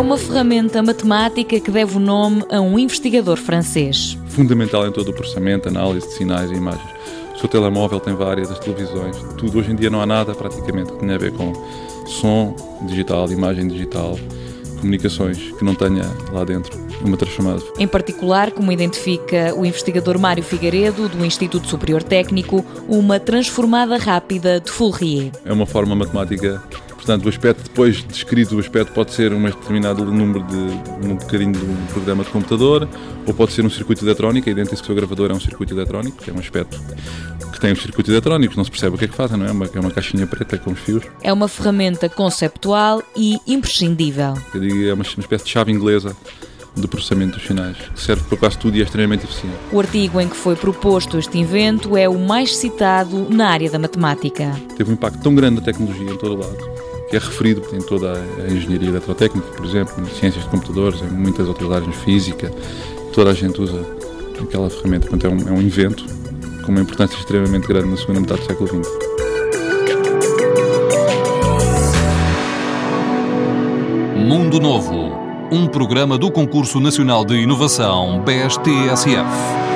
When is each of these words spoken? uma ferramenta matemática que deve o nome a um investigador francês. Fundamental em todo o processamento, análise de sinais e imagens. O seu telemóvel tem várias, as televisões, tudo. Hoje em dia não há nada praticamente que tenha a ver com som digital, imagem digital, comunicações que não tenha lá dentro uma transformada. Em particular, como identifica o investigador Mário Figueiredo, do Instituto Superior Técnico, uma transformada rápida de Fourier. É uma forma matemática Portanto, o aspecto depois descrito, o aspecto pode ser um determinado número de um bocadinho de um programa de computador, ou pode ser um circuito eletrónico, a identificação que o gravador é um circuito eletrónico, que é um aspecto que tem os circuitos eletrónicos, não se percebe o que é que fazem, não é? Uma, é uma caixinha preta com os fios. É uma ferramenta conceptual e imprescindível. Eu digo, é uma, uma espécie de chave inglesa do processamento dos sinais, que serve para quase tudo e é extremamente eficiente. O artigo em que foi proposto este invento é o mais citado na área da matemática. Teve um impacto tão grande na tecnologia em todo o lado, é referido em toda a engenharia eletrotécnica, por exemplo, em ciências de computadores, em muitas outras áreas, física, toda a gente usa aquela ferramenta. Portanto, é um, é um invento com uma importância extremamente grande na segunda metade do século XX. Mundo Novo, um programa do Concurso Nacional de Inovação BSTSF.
uma 0.00 0.16
ferramenta 0.16 0.82
matemática 0.82 1.60
que 1.60 1.70
deve 1.70 1.96
o 1.96 2.00
nome 2.00 2.44
a 2.50 2.60
um 2.60 2.78
investigador 2.78 3.36
francês. 3.36 4.18
Fundamental 4.28 4.86
em 4.86 4.92
todo 4.92 5.10
o 5.10 5.12
processamento, 5.12 5.68
análise 5.68 6.06
de 6.06 6.14
sinais 6.14 6.50
e 6.50 6.54
imagens. 6.54 6.88
O 7.34 7.38
seu 7.38 7.48
telemóvel 7.48 8.00
tem 8.00 8.14
várias, 8.14 8.50
as 8.50 8.58
televisões, 8.58 9.16
tudo. 9.36 9.58
Hoje 9.58 9.72
em 9.72 9.76
dia 9.76 9.90
não 9.90 10.00
há 10.00 10.06
nada 10.06 10.34
praticamente 10.34 10.92
que 10.92 10.98
tenha 10.98 11.14
a 11.14 11.18
ver 11.18 11.32
com 11.32 11.52
som 12.06 12.54
digital, 12.82 13.30
imagem 13.30 13.68
digital, 13.68 14.18
comunicações 14.80 15.38
que 15.58 15.64
não 15.64 15.74
tenha 15.74 16.04
lá 16.32 16.44
dentro 16.44 16.80
uma 17.04 17.16
transformada. 17.16 17.62
Em 17.78 17.88
particular, 17.88 18.50
como 18.52 18.70
identifica 18.70 19.54
o 19.54 19.64
investigador 19.66 20.18
Mário 20.18 20.42
Figueiredo, 20.42 21.08
do 21.08 21.24
Instituto 21.24 21.66
Superior 21.68 22.02
Técnico, 22.02 22.64
uma 22.88 23.18
transformada 23.18 23.96
rápida 23.96 24.60
de 24.60 24.70
Fourier. 24.70 25.32
É 25.44 25.52
uma 25.52 25.66
forma 25.66 25.94
matemática 25.94 26.62
Portanto, 27.02 27.26
o 27.26 27.28
aspecto 27.28 27.64
depois 27.64 28.04
descrito, 28.04 28.54
o 28.54 28.60
aspecto 28.60 28.92
pode 28.92 29.10
ser 29.10 29.32
um 29.32 29.42
determinado 29.42 30.04
número 30.04 30.44
de 30.44 30.56
um 31.04 31.16
bocadinho 31.16 31.50
de 31.50 31.64
um 31.64 31.86
programa 31.86 32.22
de 32.22 32.30
computador, 32.30 32.88
ou 33.26 33.34
pode 33.34 33.50
ser 33.50 33.66
um 33.66 33.70
circuito 33.70 34.04
eletrónico, 34.04 34.48
a 34.48 34.52
identificação 34.52 34.86
que 34.86 34.92
o 34.92 34.94
gravador 34.94 35.32
é 35.32 35.34
um 35.34 35.40
circuito 35.40 35.74
eletrónico, 35.74 36.22
que 36.22 36.30
é 36.30 36.32
um 36.32 36.38
aspecto 36.38 36.80
que 37.52 37.58
tem 37.58 37.72
os 37.72 37.82
circuitos 37.82 38.08
eletrónicos, 38.12 38.56
não 38.56 38.62
se 38.62 38.70
percebe 38.70 38.94
o 38.94 38.98
que 38.98 39.06
é 39.06 39.08
que 39.08 39.16
fazem, 39.16 39.36
não 39.36 39.46
é? 39.46 39.50
Uma, 39.50 39.68
é 39.74 39.80
uma 39.80 39.90
caixinha 39.90 40.28
preta 40.28 40.56
com 40.58 40.70
os 40.70 40.78
fios. 40.78 41.02
É 41.24 41.32
uma 41.32 41.48
ferramenta 41.48 42.08
conceptual 42.08 43.02
e 43.16 43.36
imprescindível. 43.48 44.34
Eu 44.54 44.60
digo, 44.60 44.88
é 44.88 44.94
uma, 44.94 45.02
uma 45.02 45.02
espécie 45.02 45.44
de 45.44 45.50
chave 45.50 45.72
inglesa 45.72 46.16
do 46.76 46.88
processamento 46.88 47.36
dos 47.36 47.46
sinais, 47.46 47.76
que 47.76 48.00
serve 48.00 48.22
para 48.24 48.38
quase 48.38 48.58
tudo 48.58 48.76
e 48.76 48.80
é 48.80 48.84
extremamente 48.84 49.24
eficiente. 49.24 49.56
O 49.72 49.80
artigo 49.80 50.20
em 50.20 50.28
que 50.28 50.36
foi 50.36 50.56
proposto 50.56 51.18
este 51.18 51.38
invento 51.38 51.96
é 51.96 52.08
o 52.08 52.18
mais 52.18 52.56
citado 52.56 53.28
na 53.28 53.50
área 53.50 53.70
da 53.70 53.78
matemática. 53.78 54.52
Teve 54.76 54.90
um 54.90 54.94
impacto 54.94 55.20
tão 55.20 55.34
grande 55.34 55.56
na 55.56 55.62
tecnologia 55.62 56.10
em 56.10 56.16
todo 56.16 56.34
o 56.34 56.38
lado, 56.38 56.71
é 57.12 57.18
referido 57.18 57.62
em 57.72 57.80
toda 57.80 58.12
a 58.12 58.50
engenharia 58.50 58.88
eletrotécnica, 58.88 59.46
por 59.48 59.66
exemplo, 59.66 59.94
em 60.02 60.06
ciências 60.06 60.44
de 60.44 60.50
computadores, 60.50 61.02
em 61.02 61.10
muitas 61.10 61.46
outras 61.46 61.70
áreas, 61.70 61.94
física, 61.96 62.50
toda 63.12 63.30
a 63.30 63.34
gente 63.34 63.60
usa 63.60 63.84
aquela 64.40 64.70
ferramenta. 64.70 65.06
Portanto, 65.08 65.26
é 65.26 65.28
um, 65.28 65.48
é 65.48 65.52
um 65.58 65.62
invento 65.62 66.04
com 66.64 66.72
uma 66.72 66.80
importância 66.80 67.16
extremamente 67.16 67.66
grande 67.66 67.88
na 67.88 67.96
segunda 67.96 68.20
metade 68.20 68.40
do 68.40 68.46
século 68.46 68.68
XX. 68.68 69.12
Mundo 74.16 74.58
Novo, 74.60 75.12
um 75.50 75.66
programa 75.66 76.16
do 76.16 76.30
Concurso 76.30 76.80
Nacional 76.80 77.24
de 77.24 77.34
Inovação 77.34 78.22
BSTSF. 78.24 79.71